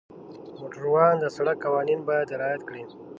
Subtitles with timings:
[0.59, 2.83] موټروان د سړک قوانین باید رعایت کړي.